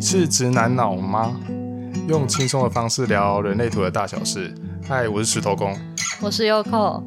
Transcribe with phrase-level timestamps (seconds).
[0.00, 1.38] 你是直男脑吗？
[2.08, 4.50] 用轻松的方式聊人类图的大小事。
[4.88, 5.78] 嗨，我是石头公，
[6.22, 7.04] 我是 Yoko。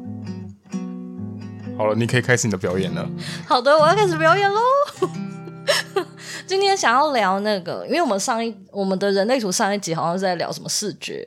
[1.76, 3.04] 好了，你可以开始你的表演了。
[3.48, 4.60] 好的，我要开始表演喽。
[6.46, 11.26] 今天想要聊那个，因为我们上一我们的人类图上一集好像是在聊什么视觉，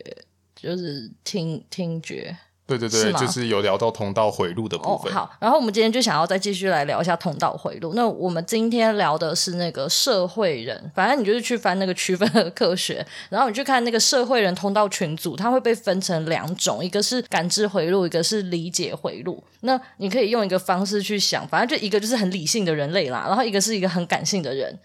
[0.55, 2.33] 就是听听觉。
[2.67, 5.09] 对对对，是就是有聊到通道回路的部分。
[5.13, 5.15] 哦。
[5.15, 7.93] 好，然后我们今天就想要再继续来聊一下通道回路。
[7.95, 19.41] 那我们今天聊的是那个社会人，反正你就是去翻那个区分的科学，然后你去看那个社会人通道群组，它会被分成两种，一个是感知回路，一个是理解回路。
[19.61, 24.77] 那你可以用一个方式去想，反正就一个就是很理性的人类啦，然后一个是一个很感性的人。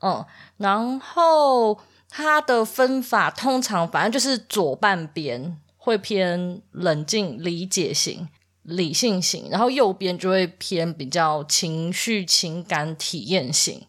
[0.00, 0.24] 嗯，
[0.58, 1.76] 然后
[2.08, 5.58] 它的分法通常反正就是左半边。
[5.90, 8.28] 会偏冷静、理解型、
[8.62, 13.82] 理性型，然后右边就会偏比较情绪、情感、体验型。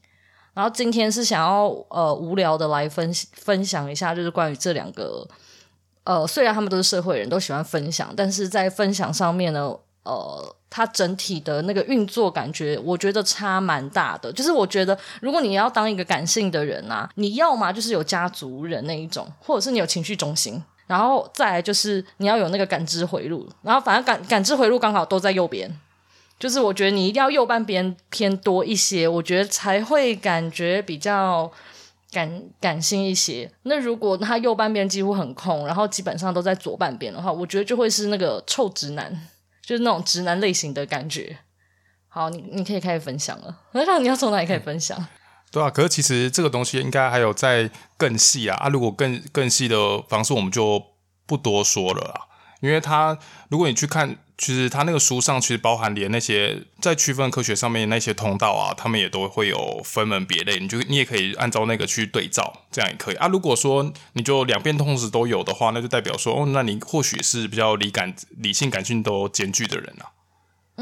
[0.53, 5.25] 然后今天是想要呃无聊的来分分享一下，就是关于这两个
[6.03, 14.33] 呃，虽然他们都是社会人都喜欢分享，但是在分享上面呢，呃，它整体的那个运作感觉，我觉得差蛮大的。
[14.33, 20.61] 就是我觉得，如果你要当一个感性的人啊，你要么就是有家族人那一种，或者是你有情绪中心。
[20.91, 25.73] 然后再来就是你要有那个感知回路，然后反正感感知回路刚好都在右边，
[26.37, 31.49] 就是我觉得你一定要右半边偏多一些，我觉得才会感觉比较
[32.11, 33.49] 感感性一些。
[33.63, 39.27] 那如果他右半边几乎很空，然后基本上都在左半边的话，我觉得就会是那个臭直男，
[39.65, 41.37] 就是那种直男类型的感觉。
[42.09, 43.57] 好，你你可以开始分享了。
[43.71, 45.01] 那 你要从哪里开始分享？
[45.51, 48.69] 对啊，可是其实这个东西应该还有在更细啊啊！
[48.69, 50.81] 如果更更细的方式，我们就
[51.25, 52.27] 不多说了啦。
[52.61, 53.17] 因为它，
[53.49, 60.59] 如果你去看，其实它那个书上其实包含连那些在区分科学上面那些通道啊，他们也都会有分门别类。
[60.59, 63.27] 你就你也可以按照那个去对照，这样也可以啊。
[63.27, 70.07] 如果说你就两边同时都有的话，那就代表说哦，那你或许是比较理感、理性、感性都兼具的人啊。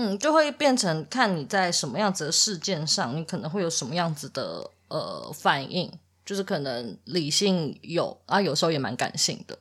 [0.02, 5.92] 嗯，就会变成看你在什么样子的事件上，你可能会有什么样子的呃反应，
[6.26, 9.60] 就是可能理性有啊，有时候也蛮感性的，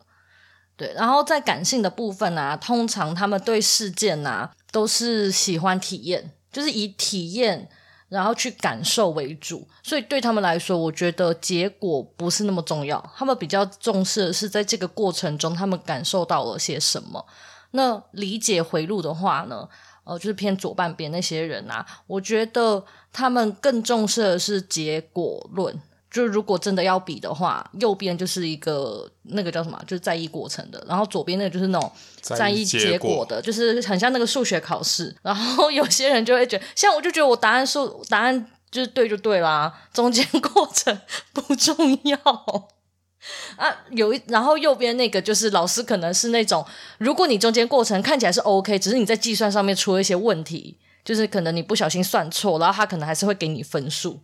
[0.76, 0.92] 对。
[0.94, 7.68] 然后在感性的部分啊，通常他们对事件啊都是喜欢体验，就是以体验
[8.08, 17.26] 然后去感受为主，所以对他们来说，我觉得结果不是那么重要，他们比较重视的是在这个过程中他们感受到了些什么。
[17.72, 19.68] 那理解回路的话呢？
[20.08, 22.82] 呃，就是偏左半边那些人啊，我觉得
[23.12, 25.78] 他们更重视的是结果论。
[26.10, 31.92] 就如果真的要比的话，右边就是一个那个叫什么，就是在意过程的，然后左边那个就是那种
[32.22, 35.14] 在意结果的，就是很像那个数学考试。
[35.20, 40.98] 然后有些人就会觉得，像我就觉得我答案数答案就是对就对啦，中间过程
[41.34, 42.68] 不重要。
[43.56, 46.64] 啊，有一，然后右边那个就是老师，可能是那种，
[46.98, 54.20] 如果你中间过程看起来是 OK，只是你在计算上面出了一些问题，就是可能你不小心算错，然后他可能还是会给你分数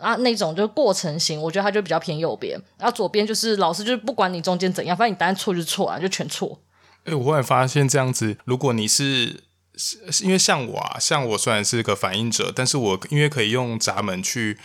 [0.00, 6.60] 啊，那种就是过程型，我觉得他就比较偏右边，然后左边就是老师就是不管你中间怎样，反正你答案错就错啊，就全错。
[7.04, 9.44] 哎、我忽然发现这样子，如果你是
[9.76, 14.58] 是因为像我啊，像我虽然是个反应者，但是我因为可以用闸门去。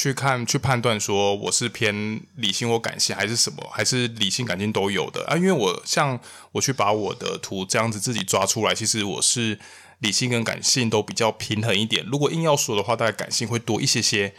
[0.00, 5.36] 去看去判断说我是偏理性或感性还是什么，还是理性感性都有的啊？
[5.36, 6.20] 因为我像
[6.52, 9.58] 我去把我的图这样子自己抓出来，其实我是
[9.98, 12.06] 理性跟感性都比较平衡一点。
[12.06, 14.32] 如果硬要说的话，大概感性会多一些些。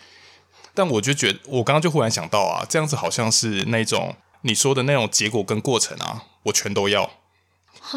[0.74, 7.19] 但我就觉，我刚刚就忽然想到啊，这样子好像是那种你说的那种结果跟过程啊，我全都要。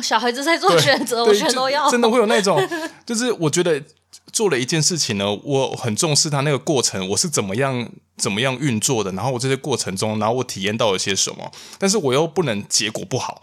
[0.03, 1.91] 小孩子在做选择，我全都要。
[1.91, 2.60] 真的会有那种，
[3.06, 3.82] 就是我觉得。
[4.31, 13.43] 做了一件事情呢，我很重视它那个过程，我是怎么样怎么样运作的，然后我这些过程中，然后我体验到了些什么，但是我又不能结果不好，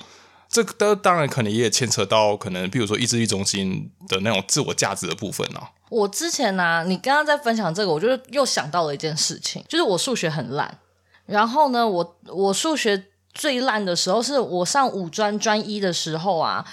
[0.50, 5.70] 这个当然可能也牵扯到可能，比如说意志力中心的那种自我价值的部分啊。
[5.90, 10.80] 我之前呢、啊，你刚刚在分享这个，我就又想到了一件事情，就是我数学很烂，
[11.28, 16.66] 然后呢，我我数学最烂的时候是我上五专专一的时候啊。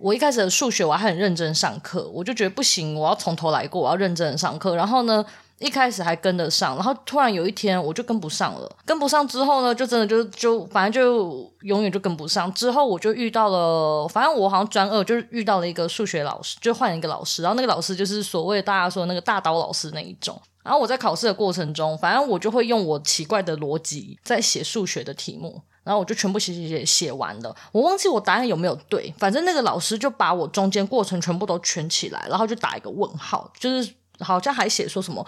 [0.00, 4.76] 我一开始的数学我还很认真上课，我就觉得不行，我要从头来过，我要认真的上课。
[4.76, 5.26] 然后呢，
[5.58, 8.76] 一开始还跟得上，然后突然有一天我就跟不上了。
[8.84, 12.52] 跟不上之后呢，就真的就就反正就永远就跟不上。
[12.54, 17.42] 之后我就遇到了，反正我好像专二就是遇到了一个数学老师，就换了一个老师。
[17.42, 20.40] 然后那个老师就是所谓大家说的那个大刀老师那一种。
[20.62, 25.60] 然后我在考试的过程中，反正我就会用我奇怪的逻辑在写数学的题目。
[25.88, 35.26] 然后我就全部写写写写完了，我忘记我答案有没有对，反正那个老师就把我中间过程全部都圈起来，然后就打一个问号，就是好像还写说什么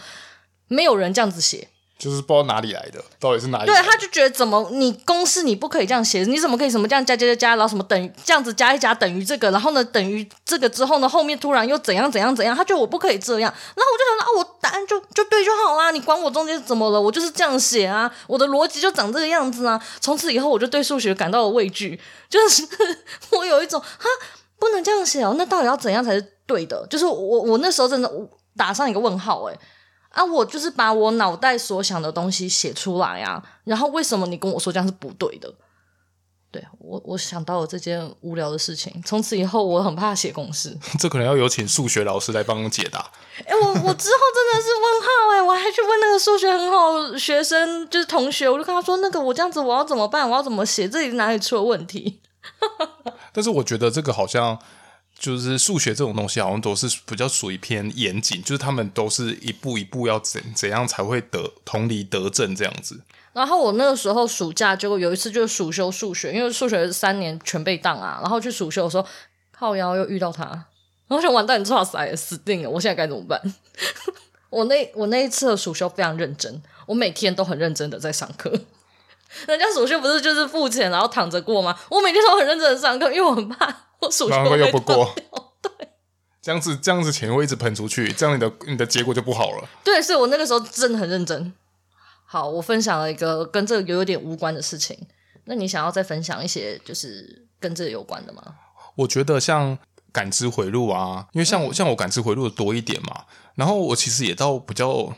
[0.68, 1.66] 没有人这样子写，
[2.00, 3.66] 就是不知道哪里来的，到底是哪里？
[3.66, 19.78] 对，他就觉得怎么你公式你不可以这样写，你怎么可以什么这样加加加加，然后什么等于这样子加一加等于这个，然后呢等于这个之后呢后面突然又怎样怎样怎样，他觉得我不可以这样，然后我就想说啊，我答案就就对就好啦，你管我中间怎么了，我就是这样写啊，我的逻辑就长这个样子啊。
[20.00, 22.00] 从此以后我就对数学感到了畏惧，
[22.30, 22.66] 就是
[23.32, 24.08] 我有一种哈
[24.58, 26.86] 不能这样写哦，那到底要怎样才是对的？
[26.88, 28.10] 就是我我那时候真的
[28.56, 29.58] 打上一个问号诶。
[30.10, 35.52] 啊，我就是把我脑袋所想的东西写出来啊，然后为什么你跟我说这样是不对的？
[36.52, 40.76] 对，我，我想到了这件无聊的事情，从此以后我很怕写公式。
[40.98, 42.98] 这可能要有请数学老师来帮我解答。
[43.46, 50.28] 哎、欸，我我之后真的是问号哎、欸，我还去问那个数学很好学生，就是同学，我就跟他说，那个我这样子我要怎么办？
[50.28, 50.88] 我要怎么写？
[50.88, 52.20] 这里哪里出了问题？
[53.32, 54.58] 但是我觉得这个好像。
[55.20, 62.98] 就是数学这种东西，好像都是比较属于偏严谨，就是他们都是一步一步要怎怎样才会得同理得正这样子。
[63.34, 69.06] 然后我那个时候暑假就有一次就是暑修数学，因为数学三年全被档啊，然后去暑修的时候
[69.52, 70.44] 靠腰又遇到他，
[71.06, 73.40] 然后想完蛋，你剉赛死定了，我现在该怎么办？
[74.48, 78.50] 我那我那一次的暑修非常认真，我每天都很认真的在上课。
[79.46, 81.78] 人家暑修不是就是付钱然后躺着过吗？
[81.90, 83.89] 我每天都很认真的上课，因为我很怕。
[84.00, 85.14] 我数学又不过，
[85.60, 85.88] 对，
[86.40, 89.68] 这样子这样子钱会一直喷出去，这样你的你的结果就不好了。
[89.84, 91.52] 对，所以我那个时候真的很认真。
[92.24, 94.96] 好，我分享了一个跟这个有点无关的事情。
[95.44, 98.42] 那你想要再分享一些就是跟这个有关的吗？
[98.94, 99.76] 我觉得像
[100.12, 103.24] 感知回路啊，因为像我、嗯、像我感知回路的多一点嘛。
[103.56, 105.12] 然后我其实也到比较，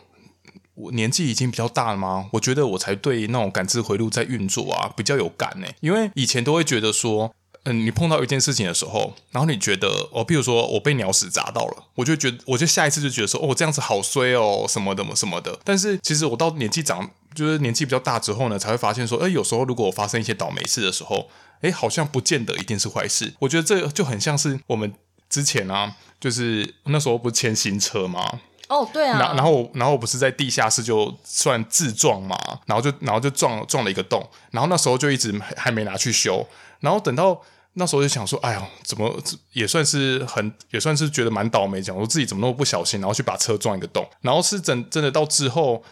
[0.75, 5.67] 我年纪已经比较大了嘛，我觉得我才对那种感知回路在运作啊比较有感呢。
[5.81, 7.33] 因为以前都会觉得说。
[7.65, 15.57] 嗯，你碰到一件事情的时候，然后你觉得哦，比如说我被鸟屎砸到了，我就觉得，我就下一次就觉得说，哦，这样子好衰哦，什么的么什么的。
[15.63, 21.29] 但是其实我到年纪长，就是年纪比较大之后呢，才会发现说，哎，有时候如果我发生一些倒霉事的时候，
[21.61, 23.33] 哎，好像不见得一定是坏事。
[23.39, 24.93] 我觉得这就很像是我们
[25.31, 28.41] 之前啊，就是那时候不是签新车吗？
[28.73, 29.19] 哦，对啊。
[29.19, 32.37] 然然后然后我不是在地下室就算自撞嘛，
[32.67, 36.47] 然后就然后就撞撞了一个洞，然后那时候就一直还没拿去修，
[36.81, 37.41] 然后等到。
[37.75, 39.19] 那时候就想说，哎呦，怎么
[39.55, 45.83] 也算是很，也算是觉得蛮倒霉，讲我自己怎么那么不小心，然后去把车撞一个洞，然后是真真的到之后，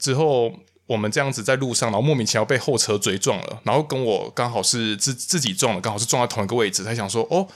[0.00, 0.52] 之后
[0.86, 7.46] 我们这样子在路上，然后莫名其妙被后车追撞了，然后跟我刚好是自自己撞了，刚好是撞在同一个位置，才想说，哦，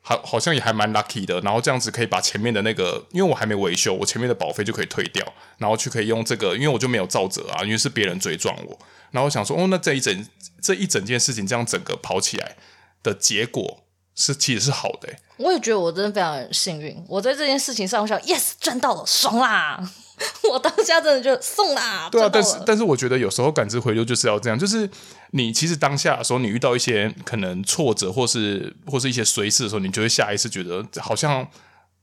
[0.00, 5.24] 好好像也还蛮 lucky 的，然后这样子可以把前面的那个，因为我还没维修，我前面的保费就可以退掉，
[5.58, 8.78] 然后去可以用这个，因为我就没有造责啊，因为是别人追撞我，
[9.10, 10.26] 然后我想说，哦，那这一整
[10.62, 12.56] 这一整件事情这样整个跑起来。
[13.00, 13.84] 的结果
[14.16, 17.00] 是其实是好的，欸，我也觉得我真的非常幸运。
[17.08, 19.80] 我在这件事情上，我想，yes，赚到了，爽啦！
[20.50, 22.08] 我当下真的就送啦。
[22.10, 24.90] 对啊，但是但是我觉得有时候感知回流就是要这样，就是
[25.30, 31.46] 你其实当下的时候，你遇到一些可能挫折或是或是一些衰事的时候，你就会下意识觉得好像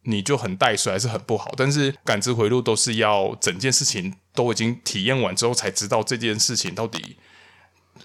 [0.03, 1.53] 你就很带衰还是很不好。
[1.57, 7.17] 但是感知回路都是要整件事情都已经体验完之后才知道这件事情到底。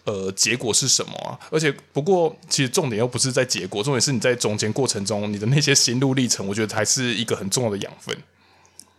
[0.05, 1.39] 呃，结果是什么啊？
[1.51, 8.17] 而且，不过，其实重点又不是在结果，重点是你在中间过程中，你的那些心路历程，我觉得才是一个很重要的养分。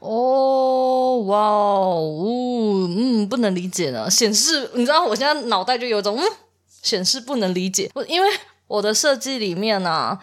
[0.02, 4.10] 哦，哇哦，嗯，不能理解呢。
[4.10, 6.24] 显示，你知道，我现在脑袋就有一种，嗯，
[6.82, 7.90] 显示不能理解。
[7.94, 8.28] 我，因为
[8.66, 10.18] 我的设计里面呢、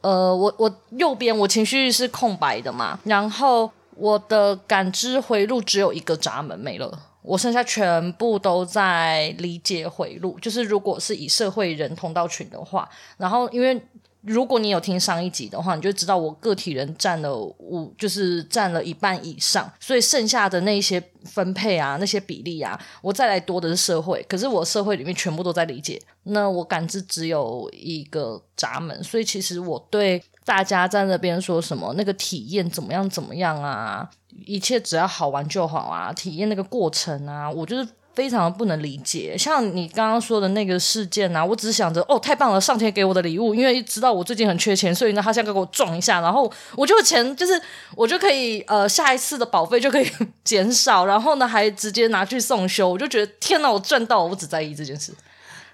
[0.00, 6.98] 呃，我我右边我情绪是空白的嘛，然后我的感知回路只有一个闸门没了。
[7.20, 13.80] 我剩下全部都在理解回路，就是如果是以社会人通道群的话，然后因为
[14.22, 34.08] 如果你有听上一集的话，你就知道我个体人占了五，就是占了一半以上，所以剩下的那一些分配啊，那些比例啊，我再来多的是社会，可是我社会里面全部都在理解，那我感知只有一个闸门，所以其实我对大家在那边说什么那个体验怎么样怎么样啊。
[34.46, 39.36] 一切只要好玩就好啊，体验那个过程啊，我就是非常不能理解。
[39.36, 47.60] 像你刚刚说的那个事件啊，我只想着哦，太棒了，上天给我的礼物，因为知道我最近很缺钱，所以呢，他现在给我撞一下，然后我就钱就是
[47.94, 50.10] 我就可以呃下一次的保费就可以
[50.44, 55.12] 减少，然后呢还直接拿去送修，我就觉得天哪，我赚到，我只在意这件事。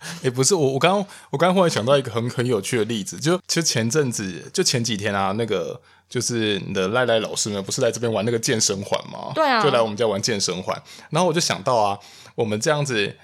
[0.00, 5.80] 哎、欸，不是我，我刚刚我刚刚忽然想到一个很很有趣的例子，就其实前阵子就前几天啊，那个。
[6.08, 9.30] 就是你的赖赖老师呢，不是来这边玩那个健身环吗？
[9.34, 10.74] 对啊，就来我们家玩健身环。
[11.10, 11.98] 然后我就想到啊，
[12.38, 13.16] 我们这样子，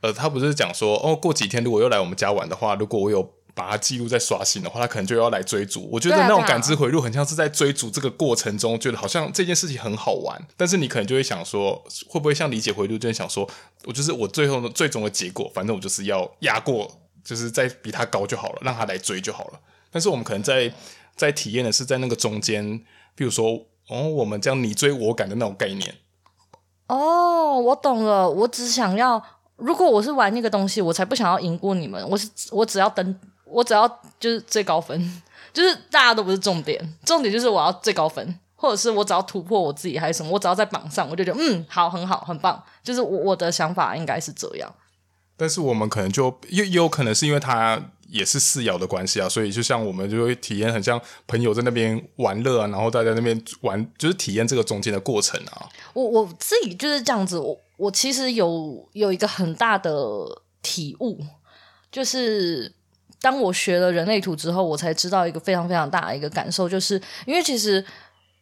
[0.00, 3.22] 呃，他不是讲说，哦，过几天如果又来我们家玩的话，如果我有
[3.54, 5.86] 把它记录在刷新的话，他可能就要来追逐。
[5.92, 13.46] 我觉得那种感知回路很像是在追逐这个过程中，觉得好像这件事情很好玩，但是你可能就会想说，会不会像理解回路，就会想说，
[13.84, 16.90] 我就是我最后的最终的结果，反正我就是要压过，
[17.22, 19.60] 就是再比他高就好了，让他来追就好了。
[19.90, 20.72] 但是我们可能在
[21.16, 22.82] 在体验的是在那个中间，
[23.14, 25.94] 比如说哦，我们这样你追我赶的那种概念。
[26.88, 29.22] 哦，我懂了，我只想要。
[29.56, 32.08] 如果我是玩那个东西，我才不想要赢过你们。
[32.08, 33.88] 我是我只要登，我只要
[34.20, 34.96] 就是最高分，
[35.52, 42.62] 就是大家都不是重点，重点就是我要最高分，或者是我只要突破我自己还是什么，我只要在榜上，我就觉得嗯，好，很好，很棒。
[42.84, 44.72] 就是我我的想法应该是这样。
[45.36, 55.68] 但是我们可能就也也有可能是因为他也是四爻的关系啊，所以就像我们就会体验很像朋友在那边玩乐啊，然后大家那边玩，就是体验这个中间的过程啊。
[55.92, 57.58] 我我自己就是这样子我。
[57.78, 59.92] 我其实有有一个很大的
[60.62, 61.16] 体悟，
[61.92, 62.72] 就是
[63.20, 67.86] 当我学了人类图之后，我才知道一个非常非常大的一个感受，就是因为其实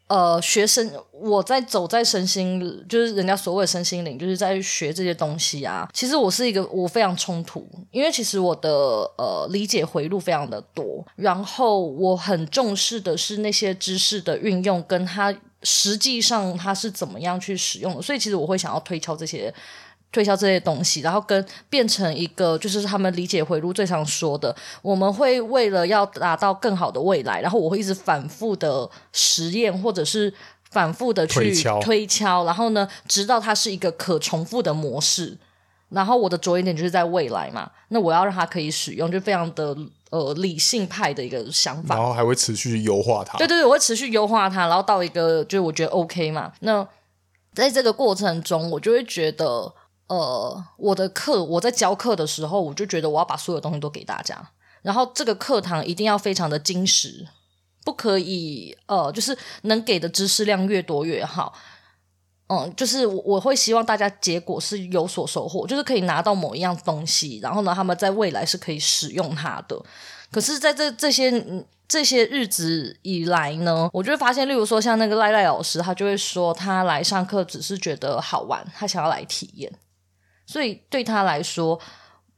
[0.08, 5.88] 呃，学生我在走在身心，就是人家所谓的身心灵，就是在学这些东西啊。
[5.92, 8.70] 其实我是一个我非常冲突，因为其实我的
[9.18, 15.34] 呃理解回路非常的多，然后我很重视的是那些知识的运用跟他。
[15.62, 18.02] 实际上它是怎么样去使用的？
[18.02, 19.52] 所以其实我会想要推敲这些，
[20.16, 30.32] 推销这些东西，然后跟变成一个就是他们理解回路最常说的，我们会为了要达到更好的未来，然后我会一直反复的实验，或者是
[30.70, 35.36] 反复的去推敲，然后呢，直到它是一个可重复的模式。
[35.90, 39.76] 然后我的着眼点就是在未来嘛，那我要让它可以使用，就非常的
[40.08, 41.94] 呃理性派的一个想法。
[41.94, 43.36] 然后还会持续优化它。
[43.36, 46.50] 对对对，我会持续优化它，然后到一个就是我觉得 OK 嘛。
[46.60, 46.84] 那
[47.54, 49.72] 在这个过程中，我就会觉得
[50.08, 54.50] 呃，我的课我在教课的时候，我就觉得我要把所有东西都给大家，
[54.82, 57.26] 然后这个课堂一定要非常的精实，
[57.84, 61.54] 不可以呃，就是能给的知识量越多越好。
[62.48, 69.76] 嗯，就是我我会希望大家结果是有所收获，就是可以拿到某一样东西，然后呢，他们在未来是可以使用它的。
[70.30, 71.44] 可是，在这这些
[71.88, 79.72] 这些日子以来呢，我就会发现，例如说像那个赖赖老师，他就会说他来上课只是觉得好玩，他想要来体验，
[80.46, 81.78] 所以对他来说，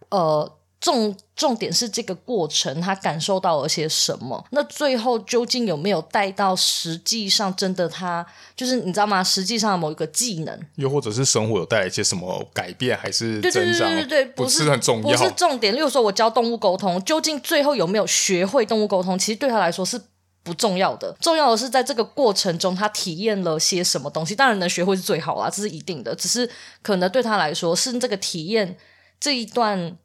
[0.09, 0.55] 呃。
[0.81, 4.45] 重重点是这个过程，他感受到了些什么？
[4.53, 8.25] 那最后究竟有没有带到实际上真的他
[8.55, 9.23] 就是你知道吗？
[9.25, 13.91] 实际上的某一个技能，又或者是生活有带来一些什么改变，还是增长？
[13.91, 15.75] 对对对对对，不是，不是很重要，不是重点。
[15.75, 19.19] 例如说，我教动物沟通，究竟最后有没有学会动物沟通？
[19.19, 20.01] 其实对他来说是
[20.49, 24.35] 不重要的，重要的是在这个过程中他体验了些什么东西。
[24.35, 26.15] 当然能学会是最好啦，这是一定的。
[26.15, 26.49] 只是
[26.81, 28.79] 可能对他来说是这个体验
[29.21, 29.99] 这一段。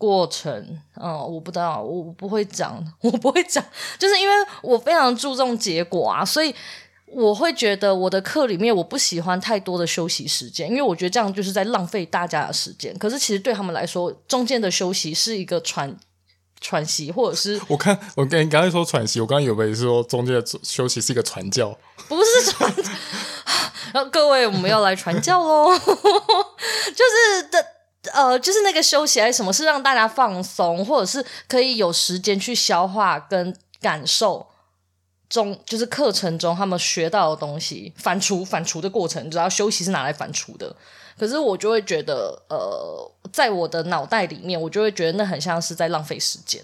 [0.00, 3.60] 过程，嗯，我不知道，我不会讲，我不会讲，
[3.98, 6.54] 就是因为我非常注重结果啊，所以
[7.06, 12.96] 我会觉得我的课里面我不喜欢太多的休息时间，因为我觉得这样就是在浪费大家的时间。
[12.96, 15.92] 可是其实对他们来说，中间的休息是一个喘
[16.60, 21.76] 喘息，或者是我看我跟你刚才说喘息，我刚刚以为是说中间的休息是一个传教，
[22.08, 22.82] 不是传教。
[23.92, 27.66] 然 后各位，我们要来传教喽， 就是的。
[28.14, 34.46] 呃，就是那个休息还是什么，是让大家放松，或者是可以有时间去消化跟感受
[35.28, 40.74] 中，就是课程中他们学到的东西，反刍反刍的过程，你知道休息是拿来反刍的。
[41.18, 46.62] 可是我就会觉得，呃，在我的脑袋里面，我就会觉得那很像是在浪费时间。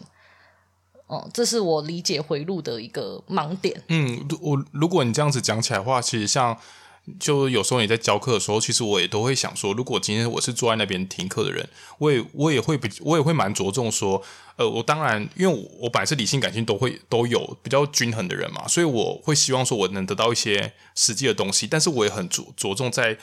[1.06, 3.83] 哦、嗯，这是我理解回路的一个盲点。
[3.88, 6.56] 嗯，我如果你这样子讲起来的话，其实像。
[7.20, 11.68] 就有时候你在教课的时候，其实我也都会想说，如果今天我是坐在那边听课的人，
[11.99, 14.23] 我也我也会比我也会蛮着重说，
[14.56, 23.18] 呃，我当然因为我我本来是理性感性都会都有比较均衡的人嘛，所以我会希望说我能得到一些实际的东西，但是我也很着着重在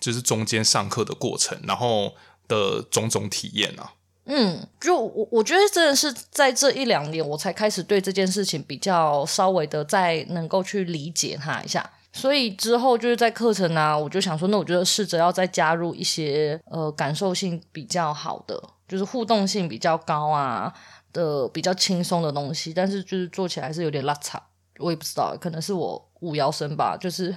[0.00, 2.14] 就是中间上课的过程，然后
[2.48, 3.92] 的种种体验啊。
[4.24, 11.88] 嗯，就我我觉得真的是在这一两年，我才开始对这件事情比较稍微的再能够去理解它一下。
[12.16, 18.58] 所以之后就是在课程啊，我就想说，那我觉得试着要再加入一些呃感受性比较好的，
[18.88, 20.72] 就是互动性比较高啊
[21.12, 22.72] 的比较轻松的东西。
[22.72, 24.42] 但是就是做起来是有点拉差，
[24.78, 27.36] 我也不知道，可能是我五爻生吧，就是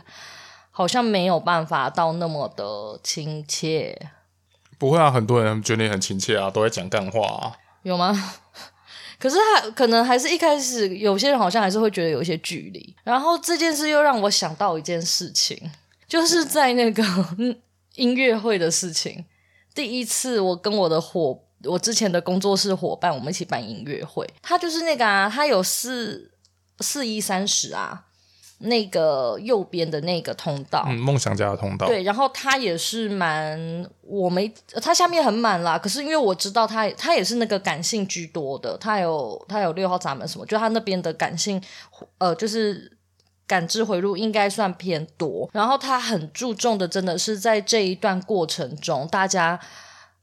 [0.72, 4.10] 好像没有办法到那么的亲切。
[4.78, 7.52] 不会啊，很多人觉得你很亲切啊，都在讲干话啊。
[7.84, 8.14] 有吗？
[9.20, 15.70] 可是他可能还是一开始有些人好像还是会觉得有一些距离，然后这件事又让我想到一件事情，
[16.08, 17.04] 就是在那个
[17.96, 19.26] 音乐会的事情。
[19.76, 24.26] 第一次我跟我的伙我之前的工作室伙伴，我们一起办音乐会。
[24.42, 26.32] 他就是那个啊，他有四
[26.80, 28.06] 四一三十啊，
[28.60, 31.88] 那个右边的那个通道，嗯，梦想家的通道。
[31.88, 34.52] 对，然后他也是蛮，我没
[34.82, 35.78] 他下面很满啦。
[35.78, 41.62] 可是因为我知道他，他也是那个感性居多的，他有他有六号闸门什么，就他那边的感性，
[42.18, 42.98] 呃，就是
[43.48, 45.50] 感知回路应该算偏多。
[45.54, 49.60] 然后他很注重的，真的是在这一段过程中，大家。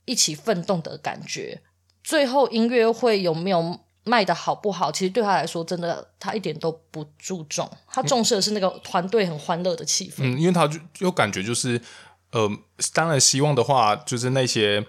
[0.08, 1.60] 一起奋斗的感觉，
[2.04, 4.90] 最后音乐会有没有卖得好不好？
[4.90, 10.20] 其实对他来说，真的他一点都不注重，他重视的是那个团队很欢乐的气氛。
[10.20, 11.80] 嗯，因为他就有感觉，就是
[12.30, 12.48] 呃，
[12.94, 14.86] 当然希望的话，就是那些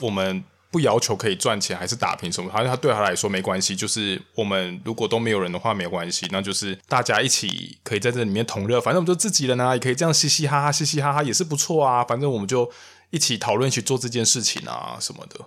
[0.00, 3.76] 我们不要求可以赚钱，还是打拼什么，好像他对他来说没关系。
[3.76, 12.04] 就是我们如果都没有人的话，没关系，那就是大家一起可以在这里面同乐，反正我们就自己人啊，也可以这样嘻嘻哈哈，嘻嘻哈哈也是不错啊。
[12.04, 12.70] 反正我们就。
[13.12, 15.38] 一起讨论，一起做这件事情啊，什么的，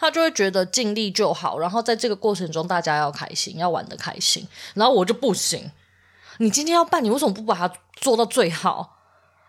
[0.00, 1.58] 他就会觉得尽力就好。
[1.58, 4.48] 然后在这个过程中，大家要开心，要玩的开心。
[4.74, 5.70] 然后我就不行，
[6.38, 8.96] 你今天要办，你为什么不把它做到最好？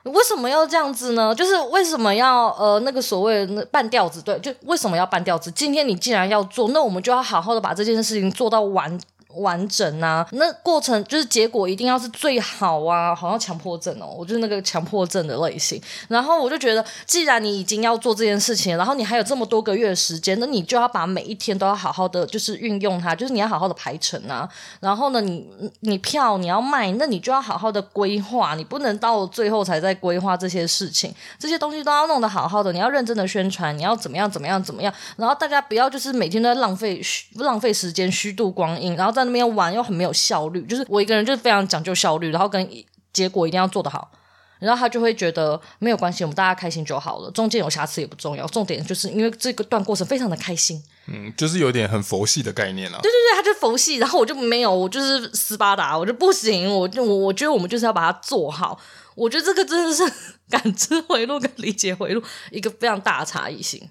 [0.04, 1.34] 为什么要这样子呢？
[1.34, 4.22] 就是为什么要呃那个所谓的半吊子？
[4.22, 5.50] 对，就为什么要半吊子？
[5.52, 9.00] 今天你既然要做，那我们就要好好的把这件事情做到完。
[9.36, 15.82] 完整啊，那过程就是结果一定要是最好啊，好像强迫症哦，我就是那个强迫症的类型。
[16.08, 24.48] 然后我就觉得，既然你已经要做这件事情，然后你还有这么多个月的时间，那你就要把每一天都要好好的就是运用它，就是你要好好的排程啊。
[24.82, 25.48] 然后呢，你
[25.80, 37.02] 你票你要卖，那你就要好好的规划，你不能到最后才在规划这些事情，这些东西都要弄得好好的，你要认真的宣传，你要怎么样怎么样怎么样，然后大家不要就是每天都在浪费
[37.36, 39.21] 浪费时间虚度光阴，然后在。
[39.22, 42.68] 在那边玩又很没有效率，就是我一个人就是非常讲究效率，然后跟
[43.14, 44.12] 结果一定要做得好，
[44.60, 58.80] 然后他就会觉得没有关系，我们大家开心就好了，中间有瑕疵也不重要，重点就是因为这个段过程非常的开心，嗯，就是有点很佛系的概念了，对对对，他就佛系，然后我就没有，我就是斯巴达，我就不行，我就我我觉得我们就是要把它做好，
[59.16, 60.04] 我觉得这个真的是
[60.50, 63.90] 感知回路跟理解回路一个非常大的差异性，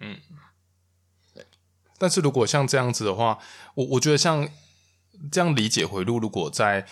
[0.00, 0.16] 嗯。
[2.00, 3.38] 但是如果像这样子的话，
[3.74, 4.48] 我我觉得像
[5.30, 6.86] 这样理解回路，如果在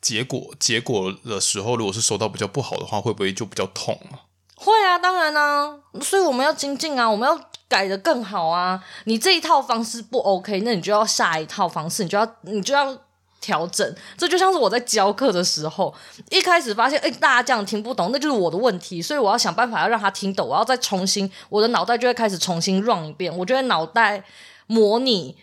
[0.00, 4.24] 结果结果的时候，如果是收到比较不好的话，会不会就比较痛啊？
[4.56, 8.82] 会啊，当然啊，所以我们要精进啊，我们要改的更好啊。
[9.04, 12.98] 你这一套方式不 OK，那你就要下一套方式，你就要你就要。
[13.40, 15.94] 调整，这就像是我在教课的时候，
[16.30, 24.22] 一开始发现，哎，大家这样听不懂，那就是我的问题，所以我要想办法要让他听懂，我要再重新，我的脑袋就会开始重新 run 一遍，我就会脑袋
[24.66, 25.36] 模拟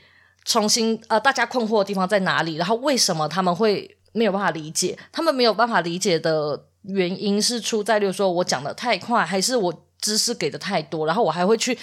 [0.44, 4.98] 重新，呃，大家困惑的地方在哪里，然后为什么他们会没有办法理解？
[5.12, 11.78] 他们没有办法理解的原因是出在，例如说我讲的太快，还是我知识给的太多，然后我还会去。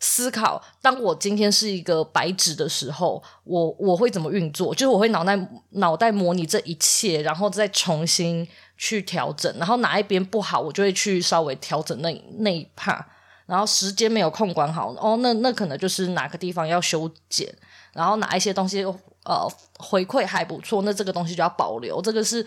[0.00, 4.72] 思考，当我今天是一个白纸的时候，我我会怎么运作？
[4.72, 5.36] 就是我会脑袋
[5.70, 9.52] 脑袋模拟这一切，然后再重新去调整。
[9.58, 13.04] 然后哪一边不好，我就会去稍微调整那那一帕。
[13.46, 17.52] 然后时间没有控管好，哦，那那可能就是哪个地方要修剪。
[17.92, 18.84] 然后哪一些东西
[19.24, 22.00] 呃回馈还不错，那这个东西就要保留。
[22.00, 22.46] 这个是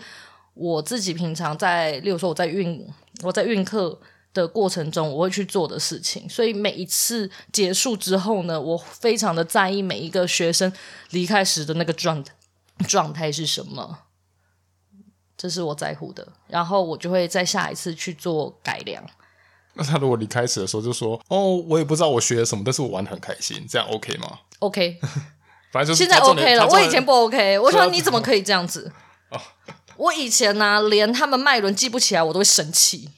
[0.54, 2.88] 我自己平常在，例如说我在运
[3.22, 4.00] 我在运课。
[4.34, 10.72] 的过程中，我会去做的事情，所以每一次结束之后呢，我非常的在意每一个学生
[11.10, 12.24] 离开时的那个状
[12.88, 13.98] 状态是什么，
[15.36, 16.26] 这是我在乎的。
[16.48, 19.04] 然后我就会在下一次去做改良。
[19.74, 24.98] 那他如果离开时的时候就说：“哦，我也不知道我学了什么，但是我玩的很开心。”这样 OK 吗？OK，
[25.72, 26.68] 反正就是现在 OK 了。
[26.68, 28.92] 我以前不 OK，我说你怎么可以这样子？
[29.30, 29.40] 哦、
[29.96, 33.08] 我以前呢、啊，连他们脉轮记不起来，我都会生气。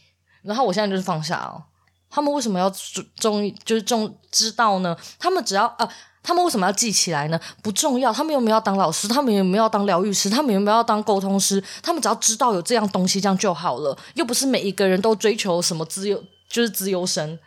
[0.44, 1.62] 然后我现在就是放下哦，
[2.10, 2.70] 他们为什么要
[3.16, 4.96] 重就是重知道呢？
[5.18, 5.88] 他们只要呃，
[6.22, 7.40] 他们为什么要记起来呢？
[7.62, 9.08] 不重要，他们有没有要当老师？
[9.08, 10.30] 他们有没有要当疗愈师？
[10.30, 11.62] 他们有没有要当沟通师？
[11.82, 13.96] 他们只要知道有这样东西，这样就好了。
[14.14, 17.38] 又不是每一个人都追求什么资优，就是资优生。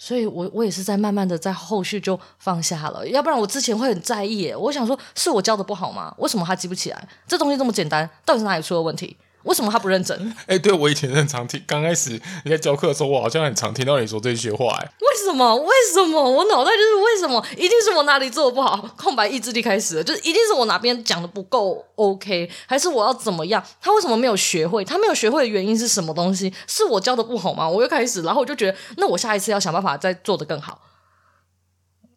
[0.00, 4.52] 所以我我也是在慢慢的在后续就放下了，要不然我之前会很在意。
[4.52, 6.14] 我想说，是我教的不好吗？
[6.18, 7.08] 为什么他记不起来？
[7.26, 9.16] 这东西这么简单，到底是哪里出了问题？
[9.48, 10.30] 为什么他不认真？
[10.40, 14.76] 哎、欸，对，我以前很常听，刚开始你在教课的时候，我好像很常听到你说这些话。
[14.78, 15.56] 哎，为什么？
[15.56, 16.22] 为什么？
[16.22, 17.42] 我脑袋就是为什么？
[17.56, 23.64] 一定是我哪里做的不好，空白意志力开始了，就是一定是我哪边讲的不够 OK，还是我要怎么样？
[23.80, 24.84] 他为什么没有学会？
[24.84, 26.52] 他没有学会的原因是什么东西？
[26.66, 27.66] 是我教的不好吗？
[27.66, 30.82] 我又开始，然后我就觉得，那我下一次要想办法再做的更好。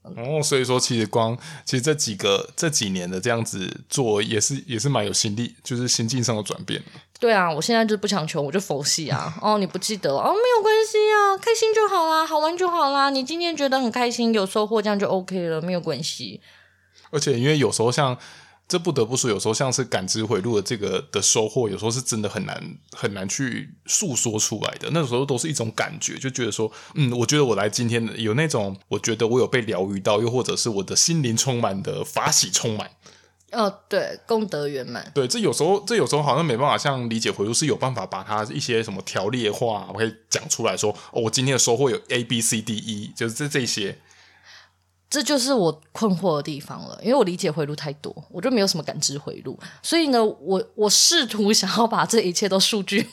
[0.04, 6.82] 哦，所以说其实光其实这几个这几年的这样子做也是也是蛮有心力，就是心境上的转变。
[7.22, 9.32] 对啊，我现在就不强求，我就佛系啊。
[9.44, 13.12] 哦，你不记得哦，没有关系啊，开心就好啦，好玩就好啦。
[13.12, 16.42] 你今天觉得很开心，有收获，这样就 OK 了，没有关系。
[17.12, 18.18] 而且因为有时候像
[18.68, 22.60] 这不得不说，有时候像是感知回路的这个的收获，有时候是真的很难
[22.98, 24.90] 很难去诉说出来的。
[24.92, 32.90] 那时候都是一种感觉，就觉得说，嗯，我觉得我来今天有那种，我觉得我有被疗愈到，又或者是我的心灵充满的法喜充满。
[33.52, 35.12] 哦，对，功德圆满。
[35.14, 43.98] 对，这有时候，这有时候好像没办法像理解回路是有办法把它一些什么条列化，我可以讲出来说，哦，我今天的收获有 A B C D E，就是这这些。
[45.10, 53.10] 这就是我困惑的地方了，因为我理解回路太多，我就没有什么感知回路，所以呢，我我试图想要把这一切都数据。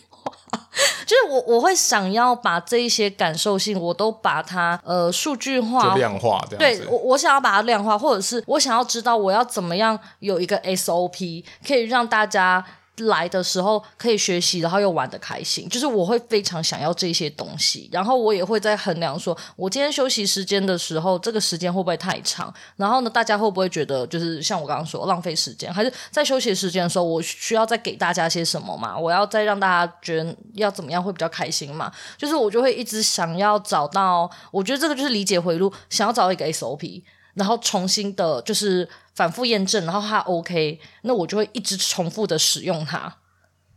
[1.06, 6.82] 就是我我会想要把这一些感受性，我都把它呃数据化、量化这样子。
[6.82, 12.64] 对，我我想要把它量化，或者是我想要知道我要怎么样有一个 SOP 可以让大家。
[13.06, 22.52] 来的时候可以学习，然后又玩得开心，就是我会非常想要这些东西，然后我也会在衡量说，我今天休息时间的时候，这个时间会不会太长？
[22.76, 25.72] 然后呢，大家会不会觉得就是像我刚刚说浪费时间？
[25.72, 28.98] 还是在休息时间的时候，我需要再给大家些什么嘛？
[28.98, 31.92] 我要再让大家觉得要怎么样会比较开心嘛？
[32.16, 37.02] 就是我就会一直想要找到，我觉得这个就是理解回路，想要找一个 SOP。
[37.38, 43.16] 然后重新的，就是反复验证，然后它 OK，那我就会一直重复的使用它，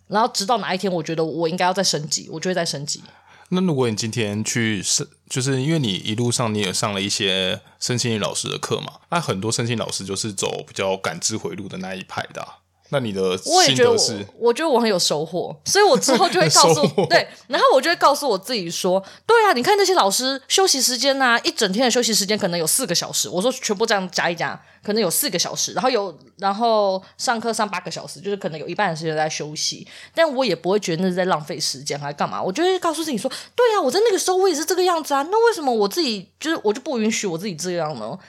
[0.08, 3.02] 然后直到哪一天我觉得我应该要再升级，我就会再升级。
[3.50, 12.48] 那如果你今天去是，就是因为你一路上你也上了一些身心灵老师的课嘛，那很多身心老师就是走比较感知回路的那一派的。
[12.94, 13.22] 那你的？
[13.46, 13.98] 我也觉得我，
[14.38, 38.20] 我觉得我很有收获，所以我之后就会告诉 对，然后我就会告诉我自己说，对啊，你看那些老师休息时间呐、啊，一整天的休息时间可能有四个小时，我说全部这样加一加，可能有四个小时，然后有然后上课上八个小时，就是可能有一半的时间在休息，但我也不会觉得那是在浪费时间还干嘛，我就会告诉自己说，对啊，我在那个时候我也是这个样子啊，那为什么我自己就是我就不允许我自己这样呢？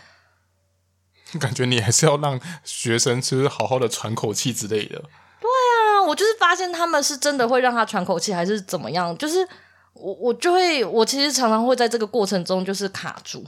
[1.40, 4.98] 感觉你还是要让学生就是好好的喘口气之类的。
[5.40, 9.16] 对啊，我就是发现他们是真的会让他喘口气，还是怎么样？
[9.16, 9.48] 就是
[9.94, 13.46] 我我就会，我其实常常会在这个过程中就是卡住。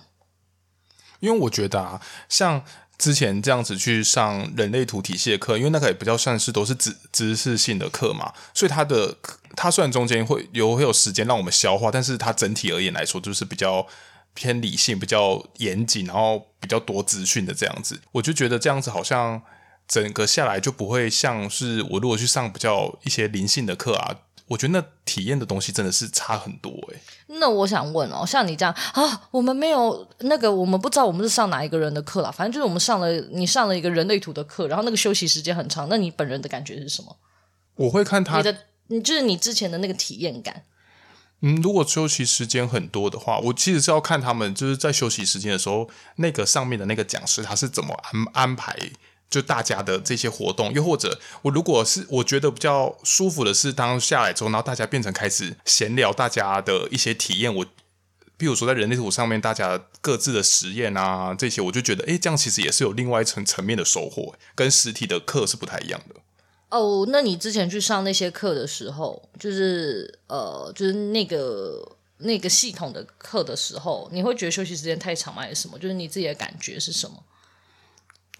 [1.20, 2.64] 因为我觉得啊，像
[2.96, 9.16] 之前这样子去上人类图体系的课，因为那个也比较算是都是知知识性的课嘛，所以它的
[9.54, 13.86] 它虽然中间会有会有时间让我们消化，但是它整体而言来说就是比较。
[14.34, 19.40] 偏理性，比较严谨，然后比较多资讯的这样子，我就觉得这样子好像
[19.86, 24.16] 整个下来就不会像是我如果去上比较一些灵性的课啊，
[24.48, 27.00] 我觉得那体验的东西真的是差很多诶、欸。
[27.38, 37.16] 那我想问哦，像你这样啊，我们没有那个，我们不知道我们是上哪一个人的课啦，反正就是我们上了你上了一个人类图的课，然后那个休息时间很长，那你本人的感觉是什么？
[37.76, 38.56] 我会看他你的，
[38.88, 40.62] 你就是你之前的那个体验感。
[41.46, 48.74] 嗯，如果休息时间很多的话，我其实是要看他们就是在休息时间的时候，那个上面的那个讲师他是怎么安安排，
[49.28, 57.66] 就大家的这些活动，又或者我如果是我觉得比较舒服的是，当下来之后，然后大家变成开始闲聊，大家的一些体验，我，
[58.38, 66.16] 比如说在人类图上面，大家各自的实验啊这些，我就觉得，诶，这样其实也是有另外一层层面的收获，跟实体的课是不太一样的。
[66.76, 75.42] 哦，那你之前去上那些课的时候，就是呃，就是那个那个系统的课的时候，你会觉得休息时间太长吗？
[75.42, 75.78] 还是什么？
[75.78, 77.22] 就是你自己的感觉是什么？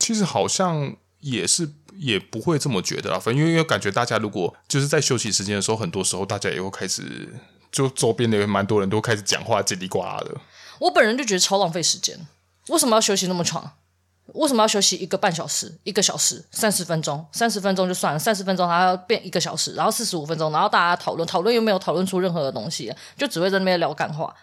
[0.00, 7.32] 其实好像也是也不会这么觉得啊，反正因为感觉大家如果就是在休息时间的时候，很多时候大家也会开始，
[7.70, 10.34] 就周边的有蛮多人都开始讲话叽里呱啦的。
[10.80, 12.26] 我本人就觉得超浪费时间，
[12.66, 13.76] 为什么要休息那么长？
[14.32, 17.24] 为什么要休息一个半小时、一个小时、三十分钟？
[17.30, 24.34] 三十分钟就算了，三十分钟还要变一个小时，然后四十五分钟，然后大家讨论讨论又没有讨论出任何的东西，就只会在那边聊感话。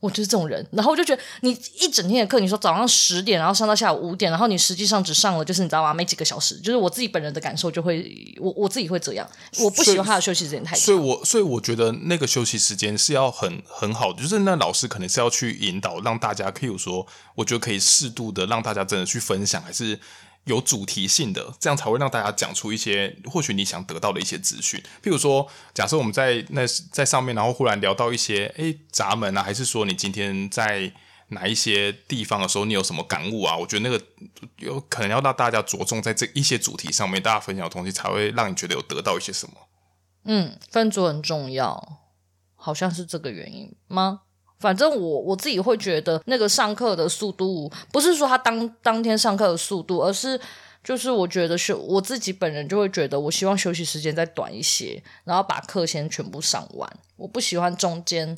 [0.00, 5.92] 我就是这种人，然后我就觉得你一整天的课，你说早上十点，然后上到下午五点，然后你实际上只上了，就是你知道吗？
[5.92, 6.56] 没几个小时。
[6.56, 10.84] 就是我自己本人的感受，就会我我自己会这样，我不喜欢他的休息时间太长。
[10.84, 19.98] 所以我所以我觉得那个休息时间是要很很好的，就是那老师可能是要去引导，让大家，譬如说，我觉得可以适度的让大家真的去分享，还是。
[20.44, 24.80] 有主题性的，这样才会让大家讲出一些或许你想得到的一些资讯。
[25.02, 30.92] 譬如说，假设我们在那在上面，然后忽然聊到一些诶闸门啊，还是说你今天在
[31.28, 33.56] 哪一些地方的时候，你有什么感悟啊？
[33.56, 34.04] 我觉得那个
[34.58, 39.54] 有可能要让大家着重在这一些主题上面，大家分享的东西才会让你觉得有得到一些什么。
[40.24, 42.00] 嗯，分组很重要，
[42.56, 44.22] 好像是这个原因吗？
[44.60, 50.38] 反正我我自己会觉得，那个上课的速度不是说他当当天上课的速度，而是
[50.84, 56.90] 就是我觉得休我自己本人就会觉得，我希望休息时间再短一些，然后把课先全部上完。
[57.16, 58.36] 我不喜欢中间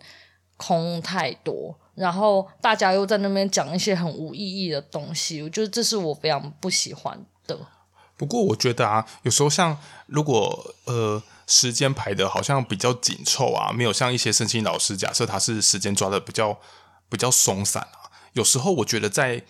[0.56, 7.58] 空太多，然后大家又在那边讲一些很无意义的东西，我觉得这是我非常不喜欢的。
[8.16, 16.58] 不过我觉得啊，有时候像如果呃时间排的好像比较紧凑啊，没有像一些身心老师，假设他是时间抓的比较
[17.08, 19.44] 比较松散啊，有时候我觉得在。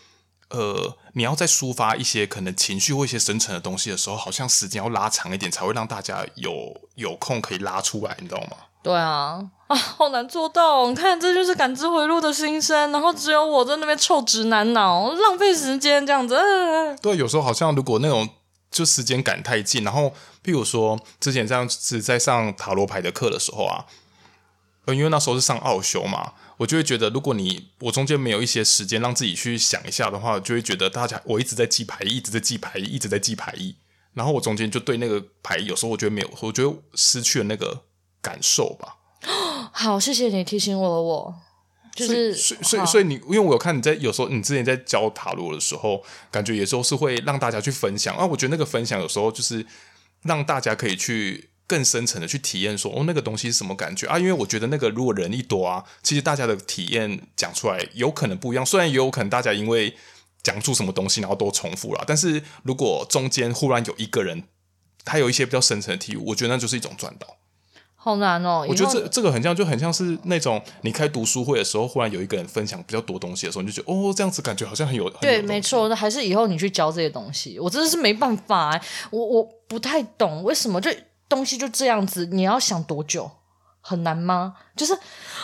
[0.55, 6.53] 呃，你要在抒发一些可能情绪或一些深层的东西的时候，好像时间要拉长一点，才会让大家有
[6.95, 8.59] 有空可以拉出来，你知道吗？
[8.83, 10.87] 对啊，啊，好难做到！
[10.89, 16.35] 你看，这就是感知回路的心声，然后只有我在那边臭直男脑，浪费时间这样子。
[16.37, 18.29] 呃、对，有时候好像如果那种
[18.73, 23.87] 就时间赶太近，然后譬如说之前这样子在上塔罗牌的课的时候啊，
[24.87, 26.33] 因为那时候是上奥修嘛。
[26.59, 33.75] 我就会觉得，如果你我中间没有一些时间让自己去想一下的话，就会觉得大家我一直在记牌，一直在记牌，一直在记牌意，
[34.13, 37.83] 然后我中间就对那个牌有时候我觉得没有，我觉得失去了那个
[38.21, 38.97] 感受吧。
[39.73, 41.35] 好，谢谢你提醒我了，我
[41.95, 49.67] 就是所以所以所以，你因为我有看你在有时候你之前在教塔罗的时候，感觉有时候是会让大家去分享啊，我觉得那个分享有时候就是
[50.23, 51.49] 让大家可以去。
[51.65, 54.19] 更深层的去体验，说哦，那个东西是什么感觉啊？
[54.19, 58.67] 因为我觉得那个如果人一多啊，其实大家的体验讲出来有可能不一样。
[58.67, 59.95] 虽然也有可能大家因为
[60.43, 64.43] 讲出什么东西，然后都重复了，但是如果中间忽然有一个人，
[65.03, 67.39] 他有一些比较深层的体悟，我觉得那就是一种赚到。
[68.03, 68.67] 好难哦！
[68.69, 75.09] 我觉得这这个很像，就很像是那种你开读书会的时候，忽然有一个人分享比较多东西的时候，你就觉得哦，这样子感觉好像很有。
[75.21, 80.91] 对，没错，那还是以后你去教这些东西，我真的是没办法哎，我我不太懂为什么就。
[81.29, 83.31] 东西就这样子，你要想多久？
[83.85, 84.55] 很难吗？
[84.77, 84.97] 就是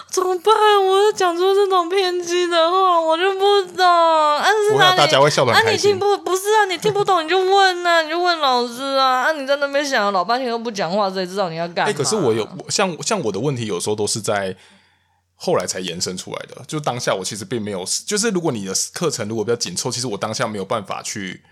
[0.08, 0.54] 怎么办？
[0.86, 3.84] 我又讲出这种偏激的话，我就不懂。
[3.84, 4.96] 啊，是哪里？
[4.96, 5.90] 大家会笑得很开心。
[5.90, 6.64] 啊，你听不不是啊？
[6.66, 9.22] 你听不懂你就问啊，你就问老师啊。
[9.24, 11.92] 啊，你在那边想老半天都不讲话，谁知道你要干嘛？
[11.92, 14.56] 欸，可是我有像像我的问题，有时候都是在
[15.34, 16.62] 后来才延伸出来的。
[16.66, 21.42] 就当下我其实并没有，就是如果你的课程如果比较紧凑，其实我当下没有办法去。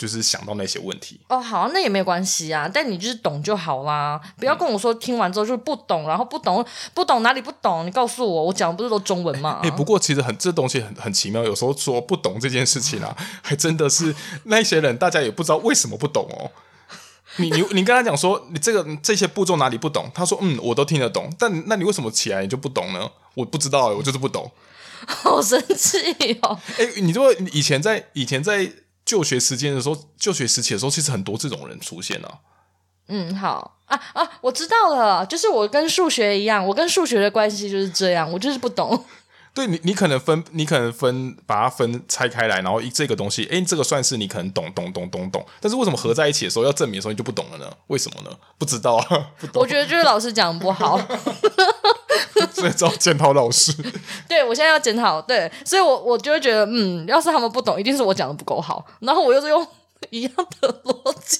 [0.00, 2.66] 就是想到那些问题哦，好，那也没有关系啊。
[2.72, 9.60] 但你就是懂就好啦，不要跟我说听完之后就是不懂，然后不懂不懂哪里不懂，你告诉我，我讲的不是都中文吗？
[9.62, 16.50] 哎、欸，不过其实很这东西很很奇妙，有时候说不懂这件事情啊，还真的是那些人大家也不知道为什么不懂哦。
[17.36, 23.06] 你你你跟他讲说你这个这些步骤哪里不懂，他说嗯我都听得懂，但那你为什么起来你就不懂呢？
[23.34, 24.50] 我不知道，我就是不懂，
[25.06, 25.98] 好生气
[26.40, 26.58] 哦。
[26.78, 28.72] 哎、欸，你说以前在以前在。
[29.10, 32.38] 就学时间的时候，就学时期的时候，其实很多这种人出现啊。
[33.08, 39.04] 嗯，好啊啊，我知道了，就是我跟数学一样，我跟数学的关系就是这样，我就是不懂。
[39.52, 47.68] 对你，你可能分，你可能分，把它分拆开来，然后一这个东西，哎，这个算是你可能懂懂懂懂懂，但是为什么合在一起的时候要证明的时候你就不懂了呢？
[47.88, 48.30] 为什么呢？
[48.58, 49.04] 不知道啊。
[49.40, 49.60] 不懂。
[49.60, 50.96] 我觉得就是老师讲不好。
[52.52, 53.72] 所以只要检讨老师。
[54.28, 55.20] 对，我现在要检讨。
[55.22, 58.84] 对，所以我我就会觉得，嗯，要是他们不懂，一定是我讲的不够好。
[59.00, 59.66] 然后我又是用
[60.10, 61.38] 一样的逻辑，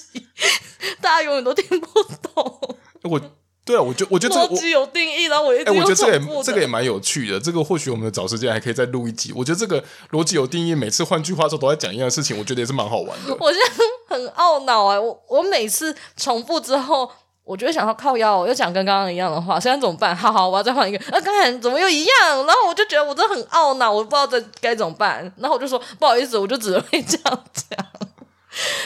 [1.01, 1.87] 大家永远都听不
[2.33, 2.77] 懂。
[3.03, 3.19] 我，
[3.65, 7.39] 对啊，我觉我觉得这个逻辑有定义，然后我一直、欸、我觉得这个也这个也蛮有趣的。
[7.39, 9.33] 这个或许我们找时间还可以再录一集。
[9.35, 13.35] 我觉得这个逻辑有定义，每次换句话说都在讲一样的事情，我觉得也是蛮好玩的。
[13.39, 17.11] 我现在很懊恼哎，我我每次重复之后。
[17.43, 20.15] 我就会想到靠腰，我又讲跟刚刚一样的话，现在怎么办？
[20.15, 20.97] 好好，我要再换一个。
[21.05, 22.45] 啊，刚才怎么又一样？
[22.45, 25.31] 然后我就觉得我真的很懊恼，我不知道这该怎么办。
[25.37, 27.85] 然后我就说不好意思，我就只能会这样讲。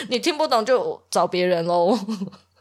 [0.10, 1.98] 你听不懂就找别人喽。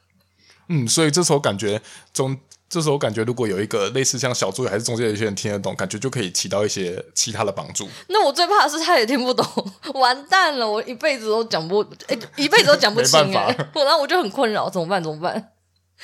[0.69, 1.81] 嗯，所以这时候感觉
[2.13, 2.37] 中，
[2.69, 7.87] 这时候感觉如果有一个类似像小助理还是中间有些人听得懂，感觉就可以起到一些其他的帮助。
[8.09, 9.47] 那我最怕的是他也听不懂，
[9.95, 13.55] 完蛋了，我一辈子都讲不，哎，一辈子都讲不清哎。
[13.75, 15.03] 然后我就很困扰，怎么办？
[15.03, 15.51] 怎么办？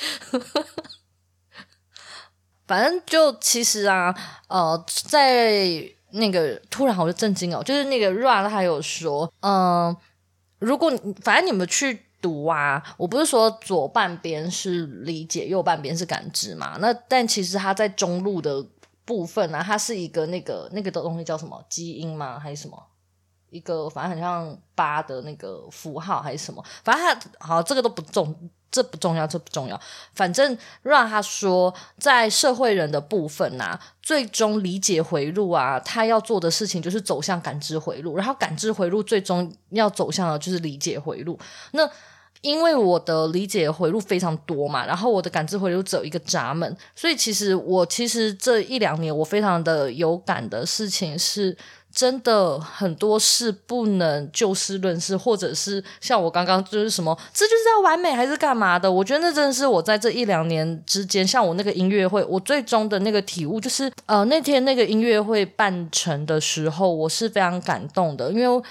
[2.66, 4.14] 反正就其实啊，
[4.48, 9.94] 呃，在那个突然我就震惊哦，就是那个 Ra 他有说，嗯、
[10.60, 10.90] 如果
[11.22, 16.76] 反正你们去读啊，我不是说左半边是理解，右半边是感知嘛？
[16.80, 18.64] 那但其实它在中路的
[19.04, 22.38] 部分啊，它是一个那个那个的东西叫什么基因吗？
[22.38, 22.86] 还是什么？
[23.50, 26.64] 一个反正很像八的那个符号还是什么？
[26.84, 28.50] 反正它好像，这个都不重。
[28.70, 29.80] 这不重要，这不重要。
[30.14, 41.38] 反正让他说，在社会人的部分呐、最终理解回路啊，他要做的事情就是走向感知回路，然后感知回路最终要走向的就是理解回路。
[41.72, 41.88] 那
[42.42, 51.54] 因为我的理解回路非常多嘛，然后我的感知回路只有一个闸门，所以其实我其实这一两年我非常的有感的事情是，
[51.92, 58.90] 真的很多事不能就事论事，或者是像我刚刚就是什么，这就是要完美还是干嘛的？
[58.90, 68.62] 我觉得那真的是我在这一两年之间，像我那个音乐会，我最终的那个体悟就是，呃，那天那个音乐会办成的时候，我是非常感动的，因为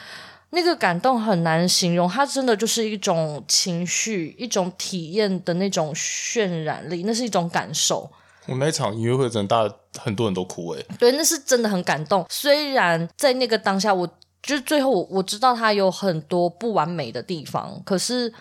[0.51, 8.09] 那个感动很难形容，它真的就是一种情绪、一种体验的那种渲染力，那是一种感受。
[8.49, 10.85] 我那一场音乐会真的，大很多人都哭诶。
[10.97, 12.25] 对，那是真的很感动。
[12.29, 14.07] 虽然在那个当下，我
[14.41, 18.33] 就是最后我我知道他有很多不完美的地方，可是，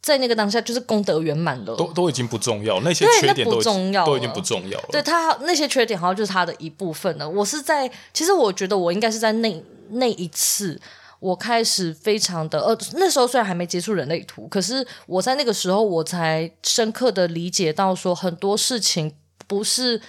[0.00, 4.88] 在那个当下，就是功德圆满了，都都已经不重要，那些缺点都不重要，都已经不重要了。
[4.90, 7.28] 对他那些缺点，好像就是他的一部分了。
[7.28, 10.80] 我是在，其实我觉得我应该是在那那一次，
[11.22, 19.14] 我开始非常的呃，那时候虽然还没接触人类图，可是我在那个时候，我才深刻的理解到说很多事情
[19.46, 20.02] 不是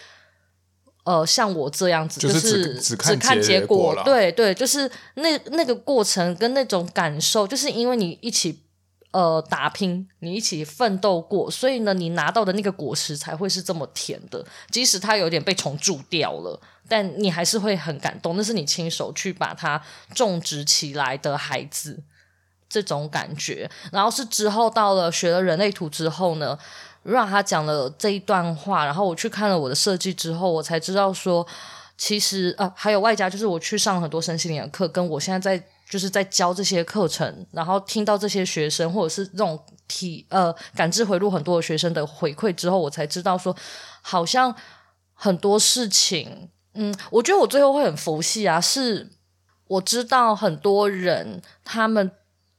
[1.03, 8.63] 呃像我这样子，就是只只看只看结果，结果对对，就是那那个过程跟那种感受，就是因为你一起
[9.11, 16.59] 呃打拼，你一起奋斗过，所以呢，你拿到的那个果实才会是这么甜的，即使它有点被虫蛀掉了。
[16.93, 19.81] 但你还是会很感动，那是你亲手去把它
[20.13, 22.03] 种植起来的孩子，
[22.69, 23.67] 这种感觉。
[23.91, 26.55] 然后是之后到了学了人类图之后呢，
[27.01, 31.47] 让他讲了这一段话，然后我去看了我的设计之后，我才知道说，
[31.97, 43.55] 其实呃还有外加就是我去上很多身心灵的课，跟我现在在就是在教这些课程，然后听到这些学生或者是这种体呃感知回路很多的学生的回馈之后，我才知道说，
[44.03, 44.55] 好像
[45.15, 46.49] 很多事情。
[46.75, 49.09] 嗯，我觉得我最后会很佛系啊，是
[49.67, 52.11] 我知道很多人他们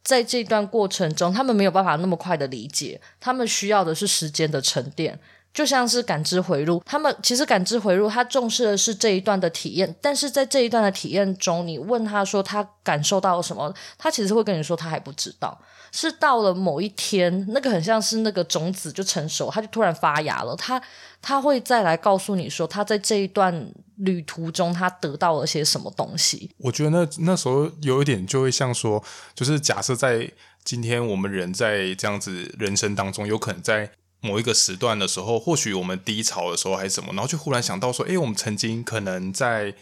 [0.03, 5.19] 在这段过程中，他们没有办法那么快的理解，他们需要的是时间的沉淀，
[5.55, 15.59] 就像是感知回路，他们其实感知回路，他重视的是这一段的体验，但是在这一段的体验中，你问他说他感受到了什么，他其实会跟你说他还不知道。
[15.97, 20.57] 是到了某一天，那个很像是那个种子就成熟，它就突然发芽了。
[20.57, 20.83] 他
[21.23, 26.51] 他会再来告诉你说，他在这一段旅途中，他得到了些什么东西。
[26.59, 29.01] 我觉得那那时候有一点就会像说，
[29.37, 30.29] 就是假设在
[30.65, 33.89] 今天我们人在这样子人生当中，有可能在
[34.25, 39.75] 某一个时段的时候，或许我们低潮的时候还是什么，然后就忽然想到说，诶，我们曾经可能在。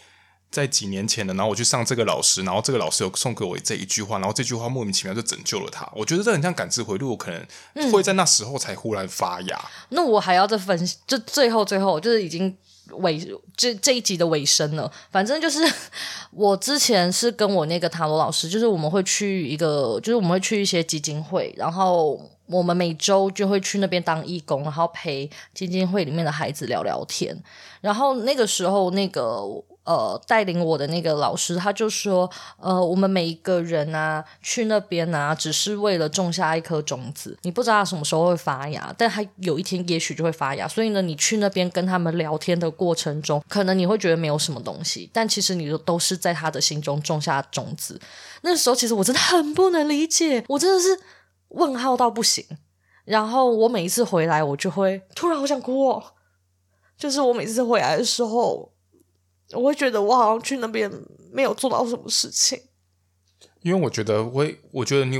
[0.53, 5.91] 在几年前的，然后我去上这个老师，然后这个老师有送给我这一句话，然后这句话莫名其妙就拯救了他。
[5.95, 9.57] 我觉得这很像感知回路，可能会在那时候才忽然发芽。
[9.57, 12.55] 嗯、那我还要再分析，就最后最后就是已经
[12.91, 13.19] 尾
[13.55, 14.91] 这这一集的尾声了。
[15.11, 15.59] 反正就是
[16.31, 27.37] 我之前是跟我那个塔罗老师，就是我们会去一个，就是我们会去一些基金会，然后我们每周就会去那边当义工，然后陪基金会里面的孩子聊聊天。
[27.81, 29.43] 然后那个时候那个。
[29.85, 40.65] 呃，带领我的那个老师，他就说，呃，我们每一个人啊，去那边啊，只是为了种下一颗种子，你不知道他什么时候会发芽，但他有一天也许就会发芽。
[40.65, 47.99] 所以呢，你去那边跟他们聊天的过程中，可能你会觉得没有什么东西，但其实你都都是在他的心中种下种子。
[48.43, 50.97] 那时候其实我真的很不能理解，我真的是
[51.49, 52.45] 问号到不行。
[53.03, 56.03] 然后我每一次回来，我就会突然好想哭哦，
[56.97, 58.72] 就是我每次回来的时候。
[59.53, 60.91] 我会觉得我好像去那边
[61.31, 62.59] 没有做到什么事情，
[63.61, 65.17] 因为我觉得会，我觉得你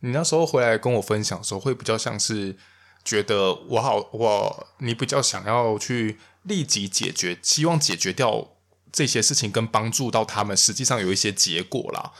[0.00, 2.56] 你那时候回来跟我分享的时候，会比较像是
[3.04, 8.56] 觉得我好，我你比较想要去立即解决，希望解决掉
[8.92, 12.12] 这些事情，跟帮助到他们，实际上有一些结果啦，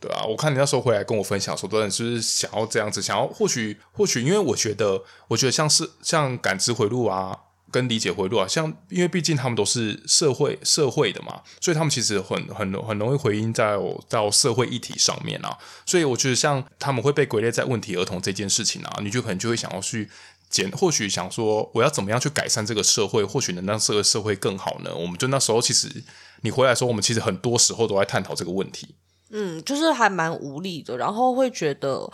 [0.00, 7.40] 对啊，我看你那时候回来跟我分享的时候，多人是是想要这样子，想要或许或许，因为我觉得，我觉得像是像感知回路啊。
[7.70, 13.76] 跟理解回路啊，像因为毕竟他们都是社会社会的嘛，所以他们其实很很很容易回应在
[14.08, 15.58] 到社会议题上面啊。
[15.84, 20.08] 所以我觉得像他们会被归类在问题儿童这件事情啊，你就可能就会想要去
[20.48, 24.94] 检，或许想说我要怎么样去改善这个社会，或许能让这个社会更好呢？
[24.94, 25.88] 我们就那时候其实
[26.40, 28.94] 你回来的时候，我们其实很多时候都在探讨这个问题。
[29.30, 32.10] 嗯，就是还蛮无力的，然后会觉得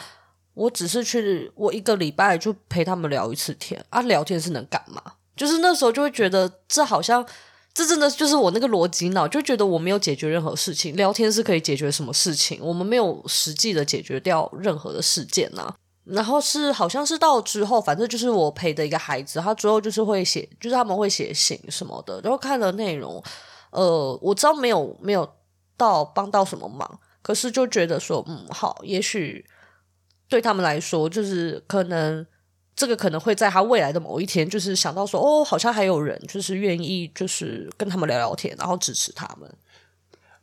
[0.54, 5.00] 我只是去我一个礼拜就陪他们聊一次天啊，聊天是能干嘛？
[5.36, 7.26] 就是那时候就会觉得，这好像
[7.72, 10.94] 这真的就是我那个逻辑脑，就觉得我没有解决任何事情。
[10.94, 12.60] 聊天是可以解决什么事情？
[12.62, 15.74] 我们没有实际的解决掉任何的事件呐、
[16.04, 22.20] 然后是好像是到之后，反正就是我陪的一个孩子，他之后就是会写，就是他们会写信什么的。
[22.22, 23.20] 然后看了内容，
[23.70, 25.28] 呃，我知道没有没有
[25.76, 29.44] 到帮到什么忙，可是就觉得说，嗯，好，也许
[30.28, 32.24] 对他们来说，就是可能。
[32.76, 39.48] 这个可能会在他未来的某一天，就是想到说，哦，好像还有人就是愿意，就是跟他们聊聊天，然后支持他们。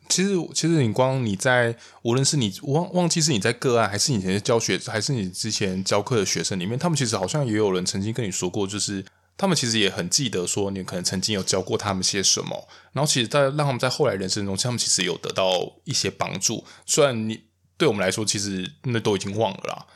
[0.08, 9.04] 其实其实你光你在无论是你忘忘记是你在个案，还是以前教学，还是你之前教课的学生里面，他们其实好像也有人曾经跟你说过，就是
[9.38, 15.52] 他们其实也很记得说你可能曾经有教过他们些什么，然后其实在让他们在后来人生中，他们其实有得到
[15.84, 16.64] 一些帮助。
[16.84, 17.44] 虽然你
[17.78, 19.86] 对我们来说，其实那都已经忘了啦。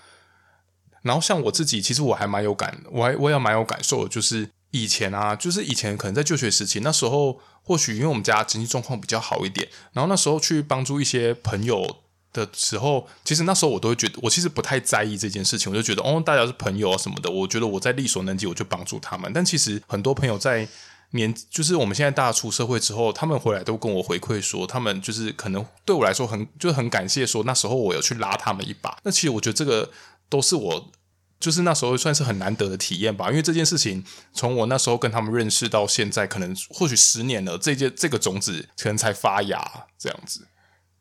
[1.07, 4.51] 然后像我自己，其实我还蛮有感，我还我也蛮有感受的，就是。
[4.73, 11.99] 以前啊，就是以前可能在就学时期，那时候或许因为我们家经济状况比较好一点，然后那时候去帮助一些朋友
[12.31, 19.33] 的时候，其实那时候我都会觉得，我其实不太在意这件事情，我就觉得哦，大家是朋友啊什么的，我觉得我在力所能及，我就帮助他们。
[19.33, 20.69] 但其实很多朋友在
[21.13, 28.99] 年，就是我们现在大家出社会之后，他们回来都跟我回馈说，他们就是可能对我来说很就很感谢，说那时候我有去拉他们一把。
[29.05, 29.91] 那其实我觉得这个
[30.29, 30.91] 都是我。
[31.39, 40.47] 就是那时候算是很难得的体验吧，因为这件事情从我那时候跟他们认识到现在，可能或许十年了，这件这个种子可能才发芽这样子。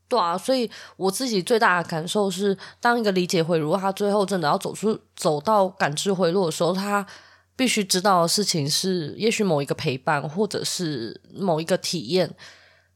[0.07, 7.05] 对啊，所以我自己最大的感受是，当一个理解回路，他最后真的要走出走到感知回路的时候，他
[7.55, 12.35] 必须知道的事情是，也许某一个陪伴，或者是某一个体验。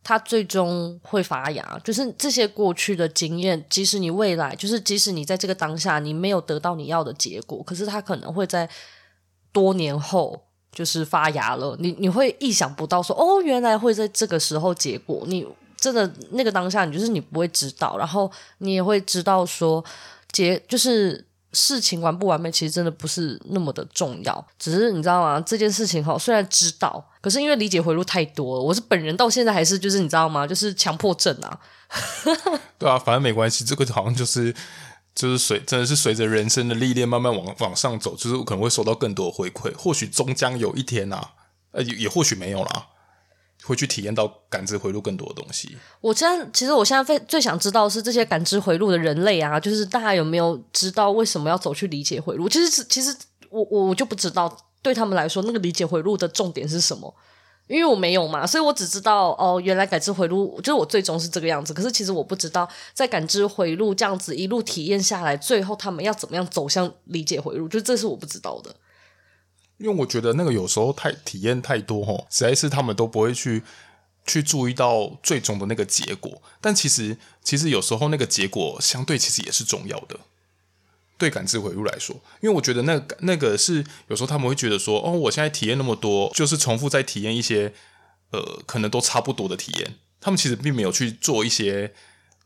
[0.04, 8.68] 它最终会发芽，就是这些过去的经验，即使你未来，就是即使你在这个当下你没有得到你要的结果，可是它可能会在
[9.52, 10.42] 多年后
[10.72, 11.76] 就是发芽了。
[11.80, 15.24] 你你会意想不到说，哦，原来会在这个时候结果。
[15.28, 15.46] 你
[15.78, 19.84] 真的那个当下，你就是你不会知道，然后你也会知道说
[20.32, 21.29] 结就是。
[21.52, 24.48] 事情完不完美，其实真的不是那么的重要。
[24.58, 25.42] 只是你知道吗？
[25.42, 30.46] 这件事情哈，虽然知道，可是因为理解回路太多了，我是本人到现在还是就是你知道吗？
[30.46, 31.60] 就是强迫症啊。
[32.78, 33.64] 对啊，反正没关系。
[33.64, 34.54] 这个好像就是
[35.16, 39.74] 就是随真的是随着人生的历练慢慢往往上走，就是可能会收到更多回馈。
[39.76, 41.32] 或许终将有一天啊，
[41.72, 42.88] 呃，也也或许没有啦。
[43.70, 45.78] 会去体验到感知回路更多的东西。
[46.02, 52.50] 我现在其实我现在最最想知道是这些感知回路的人类啊，就是大家有没有知道为什么要走去理解回路？
[52.50, 53.16] 其实其实
[53.50, 54.52] 我我我就不知道，
[54.82, 57.14] 对他们来说那个理解回路的重点是什么？
[57.68, 61.72] 因为我没有嘛，所以我只知道哦，原来感知回路就是我最终是这个样子。
[61.72, 67.68] 可是其实我不知道，在感知回路这样子一路体验下来，最后他们要怎么样走向理解回路？
[67.68, 68.76] 就这是我不知道的。
[69.80, 73.64] 因为我觉得那个有时候太体验太多吼，实在是他们都不会去
[74.28, 76.42] 去注意到最终的那个结果。
[76.62, 80.20] 但其实其实有时候那个结果相对其实也是重要的，
[81.18, 82.16] 对感知回路来说。
[82.42, 87.74] 因为我觉得那那个是有时候他们会觉得说，哦，我现在体验那么多，就是重复在体验一些
[88.32, 89.96] 呃可能都差不多的体验。
[90.22, 91.94] 他们其实并没有去做一些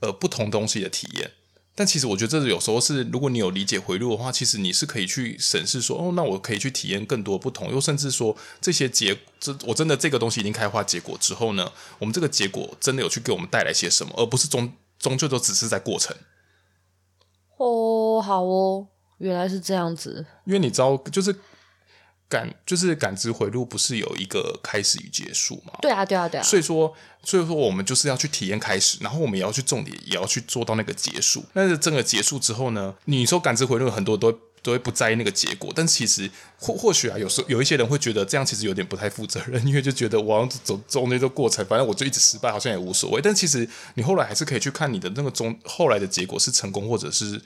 [0.02, 1.32] 呃不同东西的体验。
[1.76, 16.16] 但其实我觉得这有时候是，如果你有理解回路的话，其实你是可以去审视说，哦，那我可以去体验更多不同，又甚至说这些结，这我真的这个东西已经开花结果之后呢，我们这个结果真的有去给我们带来些什么，而不是终终究都只是在过程。
[17.58, 20.26] 哦，好哦，原来是这样子。
[20.46, 21.36] 因为你知道，就是。
[22.34, 25.74] 感就是感知回路，不是有一个开始与结束吗？
[25.84, 26.44] 对啊，对啊，对啊。
[26.44, 26.92] 所以说，
[27.24, 31.46] 所以说我们就是要去体验开始，然后我们也要去重点，也要去做到那个结束。
[31.54, 34.32] 但是整个结束之后呢，你说感知回路很多都
[34.64, 36.28] 都会不在意那个结果，但其实
[36.58, 43.22] 或或许啊，有时候有一些人会觉得这样其实有点不太负责任， 因为就觉得我要走走那个过程，反正我就一直失败，好像也无所谓。
[43.22, 47.40] 但其实你后来还是可以去看你的那个中后来的结果是成功或者是。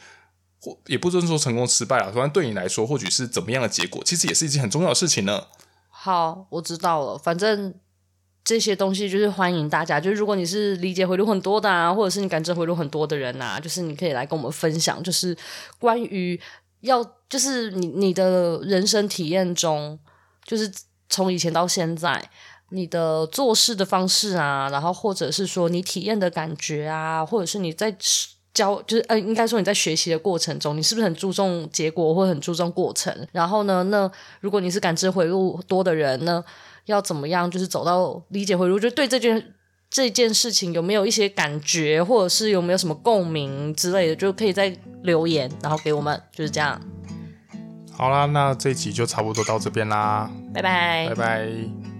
[0.59, 5.45] 或也不是说成功失败了，反正对你来说，或许是怎么样的结果，其实也是一件很重要的事情呢。
[5.89, 7.17] 好，我知道了。
[7.17, 7.73] 反正
[8.43, 15.37] 这些东西就是欢迎大家，就是如果你是理解回路很多的啊，或者是你感知回路很多的人啊，就是你可以来跟我们分享，就是
[15.77, 16.39] 关于
[16.81, 19.99] 要，就是你你的人生体验中，
[20.43, 20.71] 就是
[21.07, 22.29] 从以前到现在，
[22.69, 27.95] 你的做事的方式啊，然后或者是说你体验的感觉啊，或者是你在。
[28.57, 33.15] 教就是呃，应该说你在学习的过程中，你是不是很注重结果，或很注重过程？
[33.31, 34.09] 然后呢，那
[34.41, 36.43] 如果你是感知回路多的人呢，
[36.85, 38.79] 要怎么样就是走到理解回路？
[38.79, 39.53] 就对这件
[39.91, 46.81] 这件事情有没有一些感觉，或者是有没有什么共鸣之类的，就可以在留言，然后给我们，就是这样。
[47.91, 51.96] 好啦，那这一集就差不多到这边啦，拜拜，拜拜。